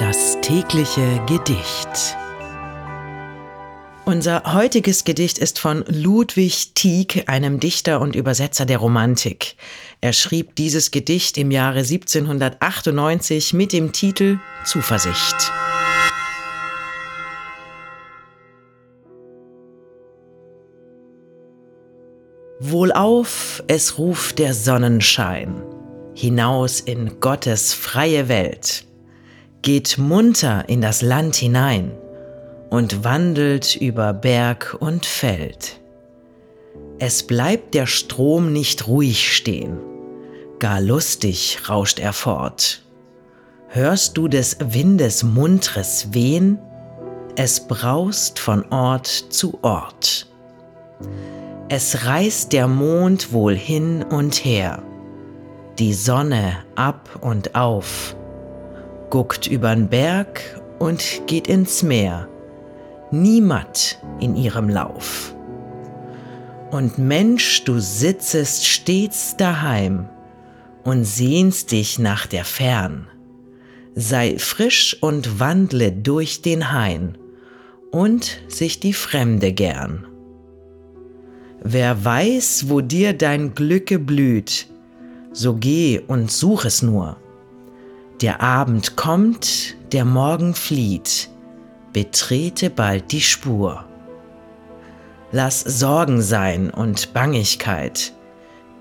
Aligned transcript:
Das 0.00 0.40
tägliche 0.40 1.20
Gedicht. 1.26 2.16
Unser 4.06 4.54
heutiges 4.54 5.04
Gedicht 5.04 5.36
ist 5.36 5.58
von 5.58 5.84
Ludwig 5.88 6.72
Tieck, 6.74 7.28
einem 7.28 7.60
Dichter 7.60 8.00
und 8.00 8.16
Übersetzer 8.16 8.64
der 8.64 8.78
Romantik. 8.78 9.56
Er 10.00 10.14
schrieb 10.14 10.56
dieses 10.56 10.90
Gedicht 10.90 11.36
im 11.36 11.50
Jahre 11.50 11.80
1798 11.80 13.52
mit 13.52 13.74
dem 13.74 13.92
Titel 13.92 14.38
Zuversicht. 14.64 15.52
Wohlauf, 22.58 23.62
es 23.66 23.98
ruft 23.98 24.38
der 24.38 24.54
Sonnenschein 24.54 25.62
hinaus 26.14 26.80
in 26.80 27.20
Gottes 27.20 27.74
freie 27.74 28.28
Welt 28.28 28.86
geht 29.62 29.98
munter 29.98 30.68
in 30.68 30.80
das 30.80 31.02
Land 31.02 31.36
hinein 31.36 31.92
und 32.70 33.04
wandelt 33.04 33.76
über 33.76 34.12
Berg 34.12 34.76
und 34.78 35.04
Feld. 35.04 35.80
Es 36.98 37.22
bleibt 37.22 37.74
der 37.74 37.86
Strom 37.86 38.52
nicht 38.52 38.86
ruhig 38.86 39.34
stehen, 39.34 39.78
gar 40.58 40.80
lustig 40.80 41.68
rauscht 41.68 41.98
er 41.98 42.12
fort. 42.12 42.82
Hörst 43.68 44.16
du 44.16 44.28
des 44.28 44.56
Windes 44.60 45.22
muntres 45.22 46.08
Wehen? 46.12 46.58
Es 47.36 47.66
braust 47.66 48.38
von 48.38 48.64
Ort 48.70 49.06
zu 49.06 49.58
Ort. 49.62 50.26
Es 51.68 52.04
reißt 52.04 52.52
der 52.52 52.66
Mond 52.66 53.32
wohl 53.32 53.54
hin 53.54 54.02
und 54.02 54.44
her, 54.44 54.82
die 55.78 55.94
Sonne 55.94 56.58
ab 56.74 57.20
und 57.20 57.54
auf, 57.54 58.16
guckt 59.10 59.48
übern 59.48 59.88
Berg 59.88 60.62
und 60.78 61.22
geht 61.26 61.48
ins 61.48 61.82
Meer, 61.82 62.28
nie 63.10 63.40
matt 63.40 63.98
in 64.20 64.36
ihrem 64.36 64.68
Lauf. 64.68 65.34
Und 66.70 66.98
Mensch, 66.98 67.64
du 67.64 67.80
sitzest 67.80 68.66
stets 68.66 69.36
daheim 69.36 70.08
und 70.84 71.04
sehnst 71.04 71.72
dich 71.72 71.98
nach 71.98 72.26
der 72.26 72.44
Fern. 72.44 73.08
Sei 73.96 74.38
frisch 74.38 74.96
und 75.00 75.40
wandle 75.40 75.90
durch 75.90 76.42
den 76.42 76.72
Hain 76.72 77.18
und 77.90 78.40
sich 78.46 78.78
die 78.78 78.92
Fremde 78.92 79.52
gern. 79.52 80.06
Wer 81.62 82.04
weiß, 82.04 82.68
wo 82.68 82.80
dir 82.80 83.12
dein 83.12 83.54
Glücke 83.54 83.98
blüht, 83.98 84.68
so 85.32 85.56
geh 85.56 86.00
und 86.06 86.30
such 86.30 86.64
es 86.64 86.82
nur 86.82 87.19
der 88.20 88.42
Abend 88.42 88.96
kommt, 88.96 89.76
der 89.92 90.04
Morgen 90.04 90.54
flieht, 90.54 91.30
betrete 91.92 92.68
bald 92.68 93.12
die 93.12 93.20
Spur. 93.22 93.84
Lass 95.32 95.60
Sorgen 95.60 96.20
sein 96.20 96.70
und 96.70 97.14
Bangigkeit, 97.14 98.12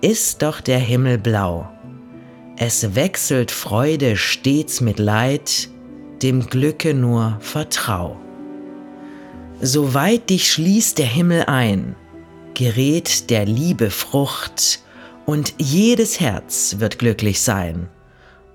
ist 0.02 0.42
doch 0.42 0.60
der 0.60 0.80
Himmel 0.80 1.18
blau. 1.18 1.70
Es 2.58 2.96
wechselt 2.96 3.52
Freude 3.52 4.18
stets 4.18 4.82
mit 4.82 5.00
Leid, 5.00 5.70
dem 6.22 6.48
Glücke 6.48 6.94
nur 6.94 7.38
vertrau. 7.40 8.20
Soweit 9.62 10.30
dich 10.30 10.52
schließt 10.52 10.98
der 10.98 11.06
Himmel 11.06 11.46
ein, 11.46 11.96
gerät 12.56 13.30
der 13.30 13.46
Liebe 13.46 13.90
Frucht, 13.90 14.82
und 15.26 15.54
jedes 15.60 16.20
Herz 16.20 16.78
wird 16.80 16.98
glücklich 16.98 17.42
sein 17.42 17.88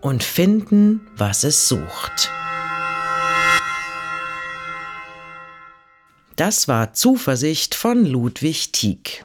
und 0.05 0.23
finden, 0.23 1.01
was 1.17 1.45
es 1.45 1.67
sucht. 1.67 2.31
Das 6.37 6.69
war 6.69 6.93
Zuversicht 6.93 7.75
von 7.75 8.05
Ludwig 8.05 8.71
Tieck. 8.73 9.25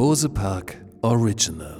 Bose 0.00 0.26
Park 0.28 0.78
Original 1.04 1.79